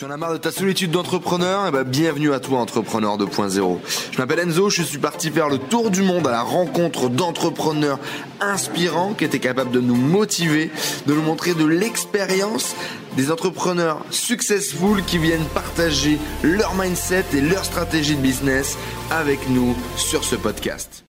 [0.00, 1.66] Tu en as marre de ta solitude d'entrepreneur?
[1.68, 3.80] Eh ben, bienvenue à toi, Entrepreneur 2.0.
[4.10, 7.98] Je m'appelle Enzo, je suis parti faire le tour du monde à la rencontre d'entrepreneurs
[8.40, 10.70] inspirants qui étaient capables de nous motiver,
[11.06, 12.74] de nous montrer de l'expérience
[13.18, 18.78] des entrepreneurs successful qui viennent partager leur mindset et leur stratégie de business
[19.10, 21.04] avec nous sur ce podcast.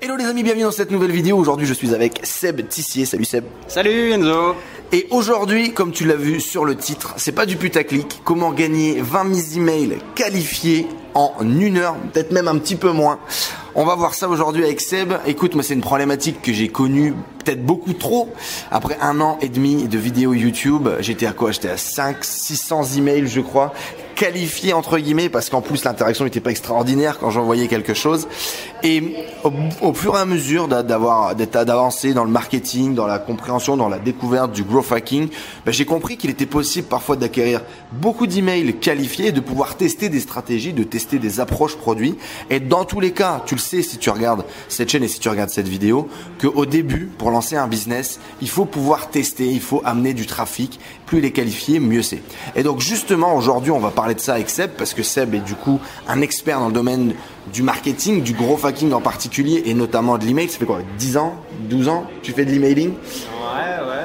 [0.00, 1.38] Hello les amis, bienvenue dans cette nouvelle vidéo.
[1.38, 3.06] Aujourd'hui, je suis avec Seb Tissier.
[3.06, 3.44] Salut Seb.
[3.66, 4.54] Salut Enzo.
[4.92, 8.20] Et aujourd'hui, comme tu l'as vu sur le titre, c'est pas du putaclic.
[8.24, 13.18] Comment gagner 20 000 emails qualifiés en une heure, peut-être même un petit peu moins.
[13.74, 15.14] On va voir ça aujourd'hui avec Seb.
[15.26, 17.14] Écoute, moi c'est une problématique que j'ai connue
[17.46, 18.28] peut-être beaucoup trop.
[18.70, 21.52] Après un an et demi de vidéos YouTube, j'étais à quoi?
[21.52, 23.72] J'étais à 5, 600 emails je crois,
[24.16, 28.26] qualifiés entre guillemets parce qu'en plus l'interaction n'était pas extraordinaire quand j'envoyais quelque chose.
[28.82, 29.14] Et
[29.82, 33.98] au, fur et à mesure d'avoir d'avancer dans le marketing, dans la compréhension, dans la
[33.98, 35.28] découverte du growth hacking,
[35.64, 40.20] ben, j'ai compris qu'il était possible parfois d'acquérir beaucoup d'emails qualifiés, de pouvoir tester des
[40.20, 42.16] stratégies, de tester des approches produits.
[42.50, 45.20] Et dans tous les cas, tu le sais si tu regardes cette chaîne et si
[45.20, 46.08] tu regardes cette vidéo,
[46.40, 50.80] qu'au début, pour un business, il faut pouvoir tester, il faut amener du trafic.
[51.06, 52.22] Plus il est qualifié, mieux c'est.
[52.56, 55.40] Et donc justement, aujourd'hui, on va parler de ça avec Seb parce que Seb est
[55.40, 57.14] du coup un expert dans le domaine
[57.52, 60.48] du marketing, du gros hacking en particulier et notamment de l'email.
[60.48, 60.80] Ça fait quoi?
[60.98, 61.34] 10 ans?
[61.68, 62.04] 12 ans?
[62.22, 62.90] Tu fais de l'emailing?
[62.90, 63.95] Ouais, ouais.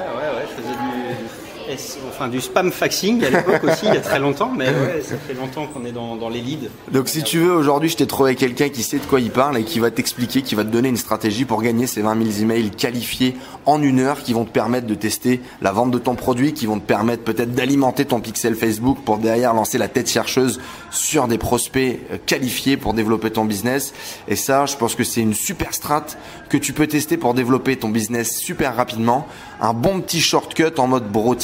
[2.09, 5.16] Enfin, du spam faxing à l'époque aussi, il y a très longtemps, mais ouais, ça
[5.17, 6.69] fait longtemps qu'on est dans, dans, les leads.
[6.91, 9.58] Donc si tu veux, aujourd'hui, je t'ai trouvé quelqu'un qui sait de quoi il parle
[9.58, 12.44] et qui va t'expliquer, qui va te donner une stratégie pour gagner ces 20 000
[12.44, 16.16] emails qualifiés en une heure, qui vont te permettre de tester la vente de ton
[16.16, 20.09] produit, qui vont te permettre peut-être d'alimenter ton pixel Facebook pour derrière lancer la tête
[20.09, 23.94] chercheuse sur des prospects euh, qualifiés pour développer ton business.
[24.27, 26.05] Et ça, je pense que c'est une super strat
[26.49, 29.27] que tu peux tester pour développer ton business super rapidement.
[29.59, 31.36] Un bon petit shortcut en mode bro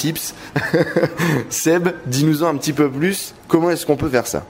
[1.49, 3.33] Seb, dis-nous-en un petit peu plus.
[3.47, 4.43] Comment est-ce qu'on peut faire ça?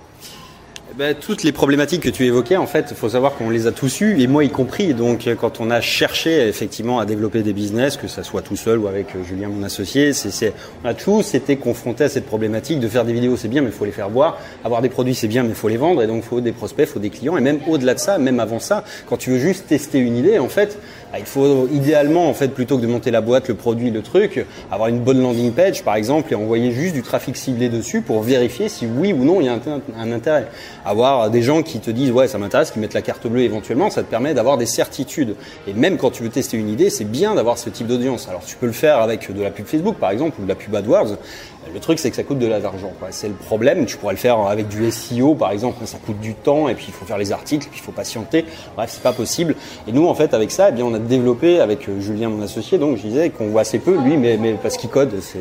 [0.98, 3.72] Ben, toutes les problématiques que tu évoquais, en fait, il faut savoir qu'on les a
[3.72, 4.96] tous eues, et moi y compris.
[4.96, 8.80] Donc, quand on a cherché effectivement à développer des business, que ça soit tout seul
[8.80, 10.12] ou avec euh, Julien, mon associé,
[10.84, 13.68] on a tous été confrontés à cette problématique de faire des vidéos, c'est bien, mais
[13.68, 14.40] il faut les faire voir.
[14.64, 16.02] Avoir des produits, c'est bien, mais il faut les vendre.
[16.02, 17.38] Et donc, il faut des prospects, il faut des clients.
[17.38, 20.40] Et même au-delà de ça, même avant ça, quand tu veux juste tester une idée,
[20.40, 20.80] en fait,
[21.12, 24.02] bah, il faut idéalement, en fait, plutôt que de monter la boîte, le produit, le
[24.02, 28.02] truc, avoir une bonne landing page, par exemple, et envoyer juste du trafic ciblé dessus
[28.02, 29.58] pour vérifier si oui ou non il y a
[29.98, 30.48] un, intérêt.
[30.90, 33.90] Avoir des gens qui te disent ouais ça m'intéresse, qui mettent la carte bleue éventuellement,
[33.90, 35.36] ça te permet d'avoir des certitudes.
[35.68, 38.30] Et même quand tu veux tester une idée, c'est bien d'avoir ce type d'audience.
[38.30, 40.56] Alors tu peux le faire avec de la pub Facebook par exemple ou de la
[40.56, 41.18] pub AdWords.
[41.74, 42.92] Le truc, c'est que ça coûte de l'argent.
[43.12, 43.86] C'est le problème.
[43.86, 46.86] Tu pourrais le faire avec du SEO, par exemple, ça coûte du temps, et puis
[46.88, 48.46] il faut faire les articles, puis il faut patienter.
[48.76, 49.56] Bref, c'est pas possible.
[49.88, 52.42] Et nous, en fait, avec ça, eh bien, on a développé avec euh, Julien, mon
[52.42, 55.40] associé, donc je disais qu'on voit assez peu, lui, mais, mais parce qu'il code, c'est,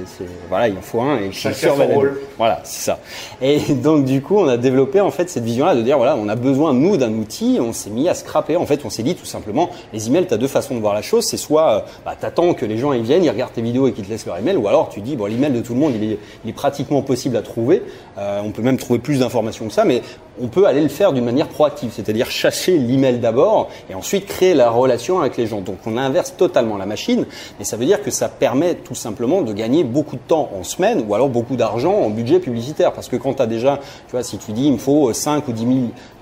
[0.48, 2.20] voilà, il en faut un et Chacun son rôle.
[2.38, 2.98] Voilà, c'est ça.
[3.40, 6.28] Et donc, du coup, on a développé en fait cette vision-là de dire voilà, on
[6.28, 7.58] a besoin nous d'un outil.
[7.60, 8.56] On s'est mis à scraper.
[8.56, 10.94] En fait, on s'est dit tout simplement, les emails, tu as deux façons de voir
[10.94, 11.24] la chose.
[11.24, 13.92] C'est soit, euh, bah, t'attends que les gens ils viennent, ils regardent tes vidéos et
[13.92, 15.92] qu'ils te laissent leur email, ou alors tu dis bon, l'email de tout le monde,
[15.94, 17.82] il est, il est pratiquement possible à trouver.
[18.18, 20.02] Euh, on peut même trouver plus d'informations que ça, mais
[20.40, 24.54] on peut aller le faire d'une manière proactive, c'est-à-dire chasser l'email d'abord et ensuite créer
[24.54, 25.60] la relation avec les gens.
[25.60, 27.26] Donc on inverse totalement la machine,
[27.58, 30.62] mais ça veut dire que ça permet tout simplement de gagner beaucoup de temps en
[30.62, 32.92] semaine ou alors beaucoup d'argent en budget publicitaire.
[32.92, 33.78] Parce que quand tu as déjà,
[34.08, 35.76] tu vois, si tu dis il me faut 5 ou 10 000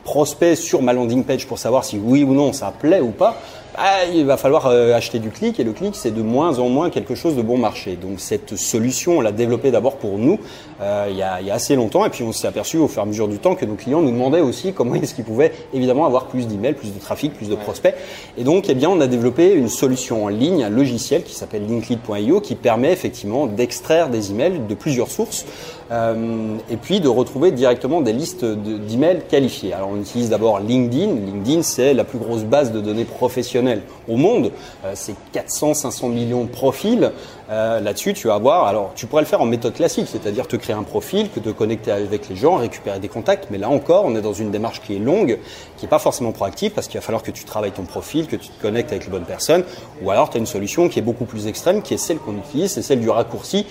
[0.04, 3.40] prospects sur ma landing page pour savoir si oui ou non ça plaît ou pas,
[3.76, 6.68] bah, il va falloir euh, acheter du clic et le clic c'est de moins en
[6.68, 7.96] moins quelque chose de bon marché.
[7.96, 10.38] Donc cette solution on l'a développée d'abord pour nous
[10.80, 12.86] euh, il, y a, il, y a, assez longtemps et puis on s'est aperçu au
[12.86, 15.24] fur et à mesure du temps que nos clients nous demandaient aussi comment est-ce qu'ils
[15.24, 17.96] pouvaient évidemment avoir plus d'emails, plus de trafic, plus de prospects.
[18.38, 21.66] Et donc eh bien on a développé une solution en ligne, un logiciel qui s'appelle
[21.68, 25.46] linklead.io qui permet effectivement d'extraire des emails de plusieurs sources
[25.90, 29.72] euh, et puis de retrouver directement des listes d'emails qualifiés.
[29.72, 31.12] Alors on utilise d'abord LinkedIn.
[31.12, 33.63] LinkedIn c'est la plus grosse base de données professionnelles
[34.08, 34.52] au monde.
[34.84, 37.12] Euh, c'est 400-500 millions de profils.
[37.50, 38.66] Euh, là-dessus, tu vas avoir.
[38.66, 41.50] Alors, tu pourrais le faire en méthode classique, c'est-à-dire te créer un profil, que te
[41.50, 43.48] connecter avec les gens, récupérer des contacts.
[43.50, 45.38] Mais là encore, on est dans une démarche qui est longue,
[45.76, 48.36] qui n'est pas forcément proactive, parce qu'il va falloir que tu travailles ton profil, que
[48.36, 49.64] tu te connectes avec les bonnes personnes.
[50.02, 52.36] Ou alors, tu as une solution qui est beaucoup plus extrême, qui est celle qu'on
[52.36, 53.66] utilise, c'est celle du raccourci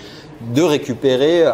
[0.52, 1.46] de récupérer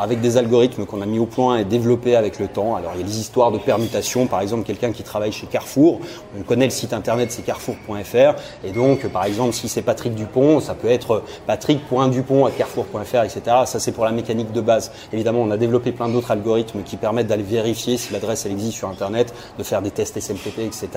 [0.00, 2.76] avec des algorithmes qu'on a mis au point et développés avec le temps.
[2.76, 6.00] Alors il y a des histoires de permutation, par exemple quelqu'un qui travaille chez Carrefour,
[6.38, 10.60] on connaît le site internet c'est carrefour.fr et donc par exemple si c'est Patrick Dupont,
[10.60, 13.40] ça peut être patrick.dupont à carrefour.fr, etc.
[13.66, 14.92] Ça c'est pour la mécanique de base.
[15.12, 18.78] Évidemment on a développé plein d'autres algorithmes qui permettent d'aller vérifier si l'adresse elle existe
[18.78, 20.88] sur internet, de faire des tests SMTP, etc.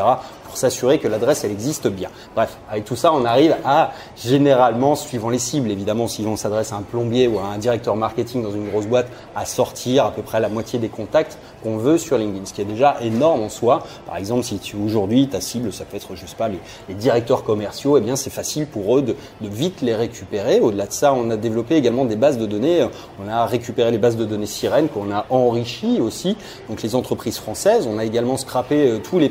[0.46, 2.10] pour s'assurer que l'adresse elle existe bien.
[2.36, 6.72] Bref, avec tout ça on arrive à généralement, suivant les cibles, évidemment si on s'adresse
[6.72, 10.22] à un plombier ou un directeur marketing dans une grosse boîte à sortir à peu
[10.22, 13.50] près la moitié des contacts qu'on veut sur LinkedIn, ce qui est déjà énorme en
[13.50, 13.84] soi.
[14.06, 17.44] Par exemple, si tu aujourd'hui ta cible, ça peut être, je sais pas, les, directeurs
[17.44, 20.60] commerciaux, eh bien c'est facile pour eux de, vite les récupérer.
[20.60, 22.86] Au-delà de ça, on a développé également des bases de données.
[23.24, 26.36] On a récupéré les bases de données Sirène qu'on a enrichi aussi.
[26.70, 27.88] Donc les entreprises françaises.
[27.88, 29.30] On a également scrappé euh, tous les,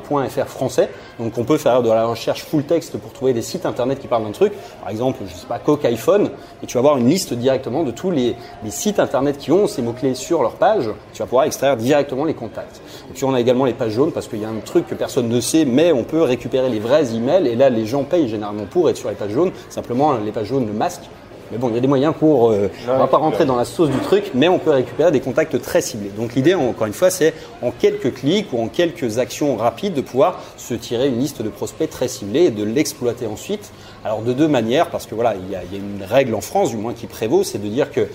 [0.00, 0.90] points FR français.
[1.18, 4.08] Donc on peut faire de la recherche full text pour trouver des sites internet qui
[4.08, 4.52] parlent d'un truc.
[4.80, 6.30] Par exemple, je sais pas, Coke iPhone,
[6.62, 9.66] et tu vas avoir une liste directement de tous les, les sites internet qui ont
[9.66, 10.88] ces mots-clés sur leur page.
[11.12, 12.80] Tu vas pouvoir extraire directement les contacts.
[13.10, 14.94] Et puis on a également les pages jaunes parce qu'il y a un truc que
[14.94, 18.28] personne ne sait, mais on peut récupérer les vrais emails et là les gens payent
[18.28, 19.52] généralement pour être sur les pages jaunes.
[19.68, 21.10] Simplement les pages jaunes le masquent.
[21.52, 22.50] Mais bon, il y a des moyens pour.
[22.50, 25.20] Euh, on va pas rentrer dans la sauce du truc, mais on peut récupérer des
[25.20, 26.08] contacts très ciblés.
[26.08, 30.00] Donc l'idée, encore une fois, c'est en quelques clics ou en quelques actions rapides de
[30.00, 33.70] pouvoir se tirer une liste de prospects très ciblés et de l'exploiter ensuite.
[34.04, 36.76] Alors de deux manières, parce que voilà, il y, a, une règle en France, du
[36.76, 38.08] moins qui prévaut, c'est de dire que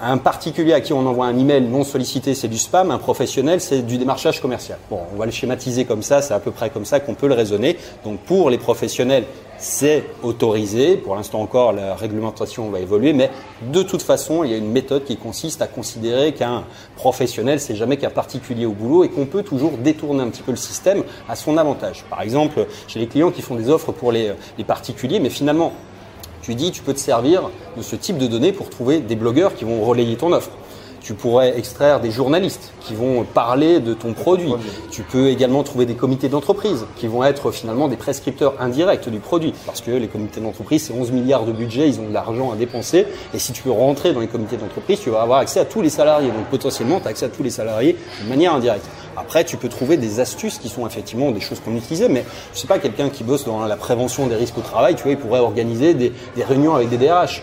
[0.00, 2.90] un particulier à qui on envoie un email non sollicité, c'est du spam.
[2.90, 4.78] Un professionnel, c'est du démarchage commercial.
[4.90, 6.20] Bon, on va le schématiser comme ça.
[6.20, 7.78] C'est à peu près comme ça qu'on peut le raisonner.
[8.04, 9.24] Donc, pour les professionnels,
[9.58, 10.96] c'est autorisé.
[10.96, 13.30] Pour l'instant encore, la réglementation va évoluer, mais
[13.62, 16.64] de toute façon, il y a une méthode qui consiste à considérer qu'un
[16.96, 20.50] professionnel, c'est jamais qu'un particulier au boulot et qu'on peut toujours détourner un petit peu
[20.50, 22.04] le système à son avantage.
[22.10, 25.72] Par exemple, chez les clients qui font des offres pour les, les particuliers, mais finalement,
[26.42, 29.54] tu dis, tu peux te servir de ce type de données pour trouver des blogueurs
[29.54, 30.50] qui vont relayer ton offre.
[31.04, 34.54] Tu pourrais extraire des journalistes qui vont parler de ton produit.
[34.90, 39.18] Tu peux également trouver des comités d'entreprise qui vont être finalement des prescripteurs indirects du
[39.18, 39.52] produit.
[39.66, 42.56] Parce que les comités d'entreprise, c'est 11 milliards de budget, ils ont de l'argent à
[42.56, 43.06] dépenser.
[43.34, 45.82] Et si tu veux rentrer dans les comités d'entreprise, tu vas avoir accès à tous
[45.82, 46.28] les salariés.
[46.28, 48.86] Donc potentiellement, tu as accès à tous les salariés de manière indirecte.
[49.14, 52.24] Après, tu peux trouver des astuces qui sont effectivement des choses qu'on utilisait, mais
[52.54, 55.12] je sais pas, quelqu'un qui bosse dans la prévention des risques au travail, tu vois,
[55.12, 57.42] il pourrait organiser des, des réunions avec des DRH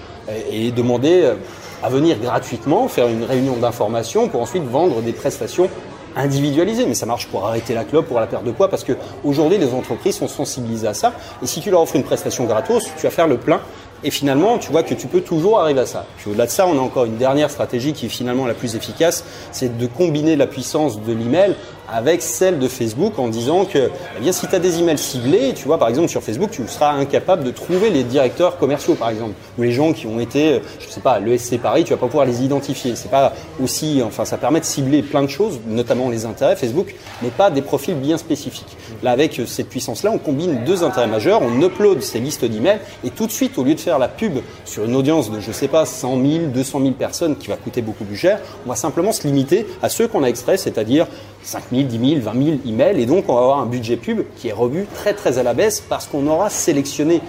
[0.52, 1.36] et demander euh,
[1.83, 5.69] à venir gratuitement faire une réunion d'information pour ensuite vendre des prestations
[6.16, 6.86] individualisées.
[6.86, 8.94] Mais ça marche pour arrêter la clope, pour la perte de poids, parce que
[9.24, 11.13] aujourd'hui les entreprises sont sensibilisées à ça.
[11.42, 13.62] Et si tu leur offres une prestation gratos, tu vas faire le plein.
[14.04, 16.06] Et finalement, tu vois que tu peux toujours arriver à ça.
[16.18, 18.75] Puis au-delà de ça, on a encore une dernière stratégie qui est finalement la plus
[18.75, 21.56] efficace, c'est de combiner la puissance de l'email
[21.91, 25.53] avec celle de Facebook en disant que eh bien, si tu as des emails ciblés,
[25.53, 29.09] tu vois, par exemple sur Facebook, tu seras incapable de trouver les directeurs commerciaux, par
[29.09, 32.07] exemple, ou les gens qui ont été, je sais pas, l'ESC Paris, tu vas pas
[32.07, 32.95] pouvoir les identifier.
[32.95, 36.95] C'est pas aussi, enfin, ça permet de cibler plein de choses, notamment les intérêts Facebook,
[37.21, 38.77] mais pas des profils bien spécifiques.
[39.03, 43.09] Là, avec cette puissance-là, on combine deux intérêts majeurs, on upload ces listes d'emails et
[43.09, 45.67] tout de suite, au lieu de faire la pub sur une audience de, je sais
[45.67, 49.11] pas, 100 000, 200 000 personnes qui va coûter beaucoup plus cher, on va simplement
[49.11, 51.07] se limiter à ceux qu'on a extraits, c'est-à-dire
[51.43, 53.01] 5 000, 10 000, 20 000 emails.
[53.01, 55.53] Et donc, on va avoir un budget pub qui est revu très, très à la
[55.53, 57.21] baisse parce qu'on aura sélectionné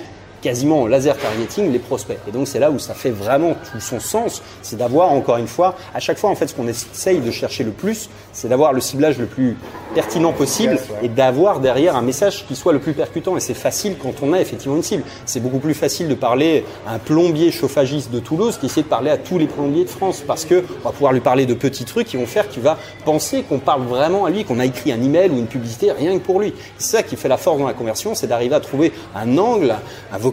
[0.42, 2.18] quasiment en laser targeting les prospects.
[2.28, 5.46] Et donc c'est là où ça fait vraiment tout son sens, c'est d'avoir encore une
[5.46, 8.72] fois, à chaque fois en fait ce qu'on essaye de chercher le plus, c'est d'avoir
[8.72, 9.56] le ciblage le plus
[9.94, 13.36] pertinent possible et d'avoir derrière un message qui soit le plus percutant.
[13.36, 15.04] Et c'est facile quand on a effectivement une cible.
[15.26, 19.10] C'est beaucoup plus facile de parler à un plombier chauffagiste de Toulouse qu'essayer de parler
[19.10, 21.84] à tous les plombiers de France parce que on va pouvoir lui parler de petits
[21.84, 24.92] trucs qui vont faire qu'il va penser qu'on parle vraiment à lui, qu'on a écrit
[24.92, 26.54] un email ou une publicité rien que pour lui.
[26.78, 29.74] C'est ça qui fait la force dans la conversion, c'est d'arriver à trouver un angle,
[30.12, 30.31] un vocabulaire,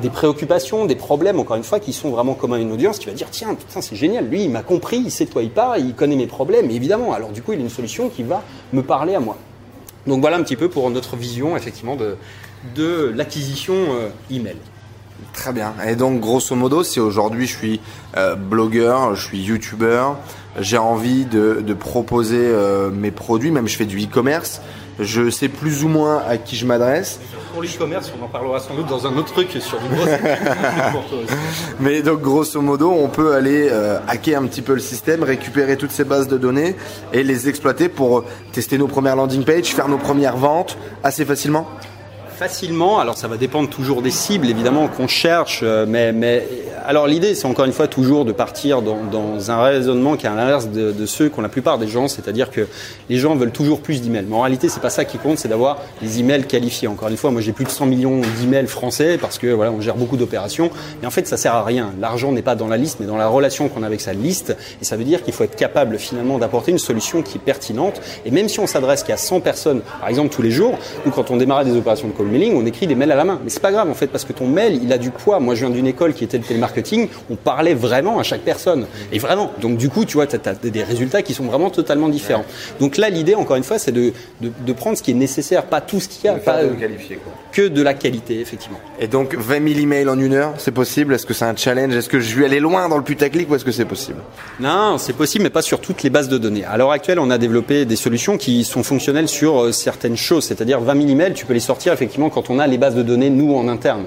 [0.00, 3.06] des préoccupations, des problèmes, encore une fois, qui sont vraiment communs à une audience qui
[3.06, 5.50] va dire tiens, putain, c'est génial, lui, il m'a compris, il sait de quoi il
[5.78, 7.12] il connaît mes problèmes, évidemment.
[7.12, 9.36] Alors du coup, il a une solution qui va me parler à moi.
[10.06, 12.16] Donc voilà un petit peu pour notre vision, effectivement, de,
[12.74, 14.56] de l'acquisition euh, email.
[15.32, 15.74] Très bien.
[15.86, 17.80] Et donc, grosso modo, si aujourd'hui je suis
[18.16, 20.16] euh, blogueur, je suis youtubeur,
[20.58, 24.62] j'ai envie de, de proposer euh, mes produits, même je fais du e-commerce,
[24.98, 27.20] je sais plus ou moins à qui je m'adresse.
[27.52, 29.86] Pour l'e-commerce, on en parlera sans doute dans un autre truc sur du.
[31.80, 35.76] Mais donc grosso modo, on peut aller euh, hacker un petit peu le système, récupérer
[35.76, 36.76] toutes ces bases de données
[37.12, 41.66] et les exploiter pour tester nos premières landing pages, faire nos premières ventes assez facilement
[42.40, 43.00] facilement.
[43.00, 46.48] Alors ça va dépendre toujours des cibles évidemment qu'on cherche, euh, mais, mais
[46.86, 50.34] alors l'idée c'est encore une fois toujours de partir dans, un raisonnement qui est à
[50.34, 52.66] l'inverse de, ceux qu'ont la plupart des gens, c'est-à-dire que
[53.10, 54.24] les gens veulent toujours plus d'emails.
[54.26, 56.88] Mais en réalité c'est pas ça qui compte, c'est d'avoir des emails qualifiés.
[56.88, 59.82] Encore une fois, moi j'ai plus de 100 millions d'emails français parce que voilà on
[59.82, 60.70] gère beaucoup d'opérations.
[61.02, 61.92] Mais en fait ça sert à rien.
[62.00, 64.56] L'argent n'est pas dans la liste, mais dans la relation qu'on a avec sa liste.
[64.80, 68.00] Et ça veut dire qu'il faut être capable finalement d'apporter une solution qui est pertinente.
[68.24, 71.30] Et même si on s'adresse qu'à 100 personnes, par exemple tous les jours, ou quand
[71.30, 73.40] on démarrait des opérations de mailing, on écrit des mails à la main.
[73.42, 75.40] Mais c'est pas grave en fait parce que ton mail, il a du poids.
[75.40, 77.08] Moi, je viens d'une école qui était le télémarketing.
[77.30, 79.52] On parlait vraiment à chaque personne et vraiment.
[79.60, 82.44] Donc du coup, tu vois, tu as, des résultats qui sont vraiment totalement différents.
[82.80, 85.80] Donc là, l'idée, encore une fois, c'est de, de, prendre ce qui est nécessaire, pas
[85.80, 87.32] tout ce qu'il y a, pas qualifier, quoi.
[87.52, 88.78] que de la qualité, effectivement.
[88.98, 91.14] Et donc 20 000 emails en une heure, c'est possible?
[91.14, 91.94] Est-ce que c'est un challenge?
[91.94, 94.18] Est-ce que je vais aller loin dans le putaclic ou est-ce que c'est possible?
[94.58, 96.64] Non, c'est possible, mais pas sur toutes les bases de données.
[96.64, 100.44] À l'heure actuelle, on a développé des solutions qui sont fonctionnelles sur euh, certaines choses,
[100.44, 103.02] c'est-à-dire 20 000 emails, tu peux les sortir effectivement quand on a les bases de
[103.02, 104.04] données nous en interne.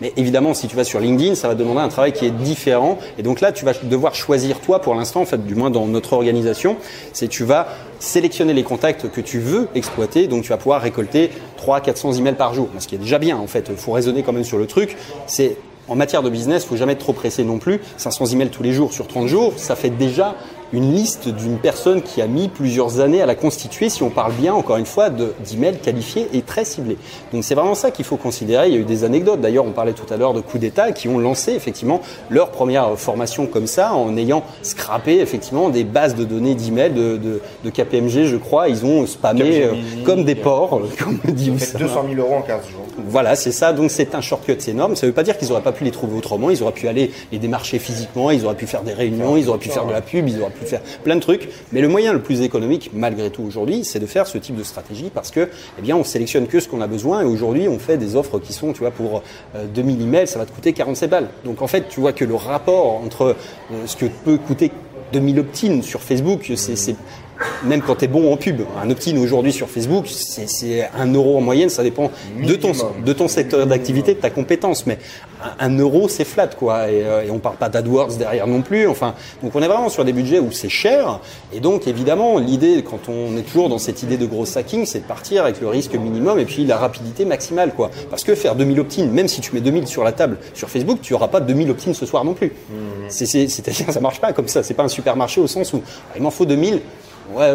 [0.00, 2.98] Mais évidemment, si tu vas sur LinkedIn, ça va demander un travail qui est différent.
[3.18, 5.86] Et donc là, tu vas devoir choisir toi, pour l'instant, en fait, du moins dans
[5.86, 6.76] notre organisation,
[7.12, 7.68] c'est tu vas
[7.98, 10.26] sélectionner les contacts que tu veux exploiter.
[10.26, 12.68] Donc tu vas pouvoir récolter 300, 400 emails par jour.
[12.78, 13.66] Ce qui est déjà bien, en fait.
[13.70, 14.96] Il faut raisonner quand même sur le truc.
[15.26, 15.56] C'est
[15.88, 17.80] en matière de business, il faut jamais être trop pressé non plus.
[17.98, 20.34] 500 emails tous les jours sur 30 jours, ça fait déjà
[20.74, 24.32] une liste d'une personne qui a mis plusieurs années à la constituer, si on parle
[24.32, 26.98] bien, encore une fois, d'emails qualifiés et très ciblés.
[27.32, 28.68] Donc c'est vraiment ça qu'il faut considérer.
[28.68, 29.40] Il y a eu des anecdotes.
[29.40, 32.98] D'ailleurs, on parlait tout à l'heure de coups d'État qui ont lancé effectivement leur première
[32.98, 37.70] formation comme ça en ayant scrappé effectivement des bases de données d'emails de, de, de,
[37.70, 38.68] KPMG, je crois.
[38.68, 42.84] Ils ont spammé euh, comme des porcs, comme dit 200 000 euros en 15 jours.
[43.08, 43.72] Voilà, c'est ça.
[43.72, 44.96] Donc c'est un shortcut énorme.
[44.96, 46.50] Ça ne veut pas dire qu'ils n'auraient pas pu les trouver autrement.
[46.50, 49.58] Ils auraient pu aller les démarcher physiquement, ils auraient pu faire des réunions, ils auraient
[49.58, 51.48] pu faire de la pub, ils auraient pu faire plein de trucs.
[51.72, 54.62] Mais le moyen le plus économique, malgré tout aujourd'hui, c'est de faire ce type de
[54.62, 57.78] stratégie parce que, eh bien, on sélectionne que ce qu'on a besoin et aujourd'hui, on
[57.78, 59.22] fait des offres qui sont, tu vois, pour
[59.74, 61.28] 2000 euh, emails, ça va te coûter 47 balles.
[61.44, 63.36] Donc en fait, tu vois que le rapport entre
[63.72, 64.70] euh, ce que peut coûter
[65.12, 66.96] 2000 opt-in sur Facebook, c'est
[67.64, 68.62] même quand tu es bon en pub.
[68.82, 72.10] Un opt-in aujourd'hui sur Facebook, c'est un euro en moyenne, ça dépend
[72.42, 72.72] de ton,
[73.04, 74.86] de ton secteur d'activité, de ta compétence.
[74.86, 74.98] Mais
[75.58, 76.90] un, euro, c'est flat, quoi.
[76.90, 78.86] Et, euh, et on parle pas d'AdWords derrière non plus.
[78.86, 81.20] Enfin, donc on est vraiment sur des budgets où c'est cher.
[81.52, 85.00] Et donc, évidemment, l'idée, quand on est toujours dans cette idée de gros hacking, c'est
[85.00, 87.90] de partir avec le risque minimum et puis la rapidité maximale, quoi.
[88.10, 90.98] Parce que faire 2000 opt-in, même si tu mets 2000 sur la table sur Facebook,
[91.02, 92.48] tu auras pas 2000 opt-in ce soir non plus.
[92.48, 93.08] Mmh.
[93.08, 94.62] C'est-à-dire, ça marche pas comme ça.
[94.62, 96.80] C'est pas un supermarché au sens où ah, il m'en faut 2000
[97.32, 97.52] Ouais,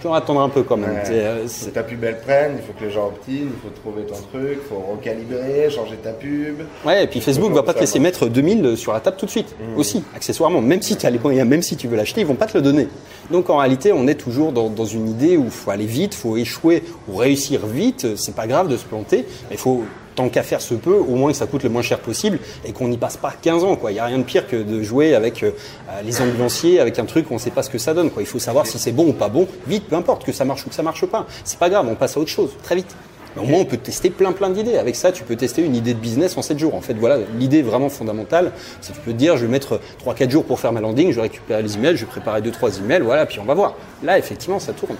[0.00, 1.02] tu vas attendre un peu quand même.
[1.10, 4.14] Euh, ta pub elle prenne, il faut que les gens optinent, il faut trouver ton
[4.14, 6.60] truc, il faut recalibrer, changer ta pub.
[6.84, 9.30] Ouais, et puis Facebook va pas te laisser mettre 2000 sur la table tout de
[9.30, 9.78] suite, mmh.
[9.78, 10.60] aussi, accessoirement.
[10.60, 12.56] Même si tu as les moyens, même si tu veux l'acheter, ils vont pas te
[12.56, 12.88] le donner.
[13.30, 16.14] Donc en réalité, on est toujours dans, dans une idée où il faut aller vite,
[16.14, 18.16] il faut échouer ou réussir vite.
[18.16, 19.84] C'est pas grave de se planter, mais il faut
[20.20, 22.72] tant qu'à faire se peut, au moins que ça coûte le moins cher possible et
[22.72, 23.78] qu'on n'y passe pas 15 ans.
[23.88, 25.52] Il n'y a rien de pire que de jouer avec euh,
[26.04, 28.10] les ambulanciers, avec un truc, on ne sait pas ce que ça donne.
[28.10, 28.22] Quoi.
[28.22, 30.66] Il faut savoir si c'est bon ou pas bon, vite, peu importe, que ça marche
[30.66, 31.26] ou que ça marche pas.
[31.44, 32.94] C'est pas grave, on passe à autre chose, très vite.
[33.34, 34.76] au moins, on peut tester plein plein d'idées.
[34.76, 36.74] Avec ça, tu peux tester une idée de business en 7 jours.
[36.74, 39.80] En fait, voilà, l'idée vraiment fondamentale, c'est que tu peux te dire, je vais mettre
[40.04, 42.80] 3-4 jours pour faire ma landing, je vais récupérer les emails, je vais préparer 2-3
[42.80, 43.74] emails, voilà, puis on va voir.
[44.02, 44.96] Là, effectivement, ça tourne.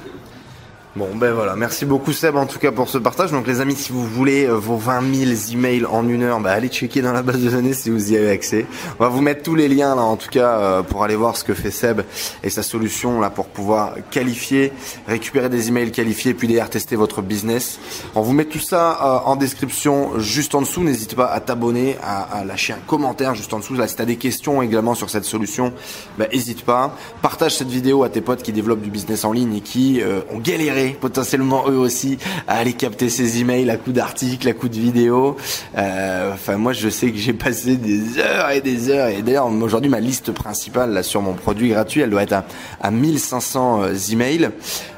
[0.97, 3.30] Bon ben voilà, merci beaucoup Seb en tout cas pour ce partage.
[3.30, 6.50] Donc les amis, si vous voulez euh, vos 20 000 emails en une heure, bah,
[6.50, 8.66] allez checker dans la base de données si vous y avez accès.
[8.99, 11.37] On va vous mettre tous les liens là en tout cas euh, pour aller voir
[11.37, 12.00] ce que fait Seb
[12.42, 14.73] et sa solution là pour pouvoir qualifier,
[15.06, 17.78] récupérer des emails qualifiés puis derrière tester votre business.
[18.16, 20.82] On vous met tout ça euh, en description juste en dessous.
[20.82, 23.75] N'hésitez pas à t'abonner, à, lâcher un commentaire juste en dessous.
[23.75, 25.73] Là, si tu as des questions également sur cette solution,
[26.18, 26.97] bah, n'hésite pas.
[27.23, 30.38] Partage cette vidéo à tes potes qui développent du business en ligne et qui ont
[30.38, 34.78] galéré potentiellement eux aussi à aller capter ces emails à coup d'articles, à coup de
[34.78, 35.37] vidéos.
[35.76, 39.46] Euh, enfin moi je sais que j'ai passé des heures et des heures et d'ailleurs
[39.46, 42.44] aujourd'hui ma liste principale là sur mon produit gratuit elle doit être à,
[42.80, 44.50] à 1500 euh, emails.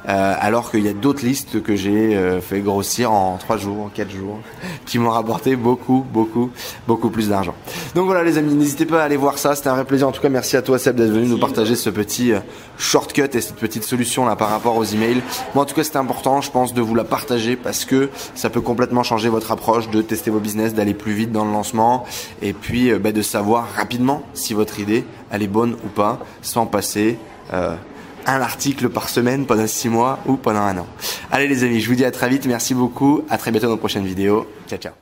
[0.09, 3.85] Euh, alors qu'il y a d'autres listes que j'ai euh, fait grossir en 3 jours,
[3.85, 4.41] en 4 jours,
[4.85, 6.51] qui m'ont rapporté beaucoup, beaucoup,
[6.89, 7.55] beaucoup plus d'argent.
[7.95, 10.09] Donc voilà les amis, n'hésitez pas à aller voir ça, c'était un vrai plaisir.
[10.09, 12.33] En tout cas, merci à toi Seb d'être venu nous partager ce petit
[12.79, 15.23] shortcut et cette petite solution là par rapport aux emails.
[15.55, 18.51] Moi en tout cas c'était important, je pense, de vous la partager parce que ça
[18.51, 22.05] peut complètement changer votre approche de tester vos business, d'aller plus vite dans le lancement
[22.41, 26.67] et puis bah, de savoir rapidement si votre idée elle est bonne ou pas sans
[26.67, 27.19] passer
[27.53, 27.75] euh,
[28.27, 30.87] un article par semaine pendant 6 mois ou pendant un an.
[31.31, 33.75] Allez les amis, je vous dis à très vite, merci beaucoup, à très bientôt dans
[33.75, 34.47] une prochaine vidéo.
[34.69, 35.02] Ciao ciao.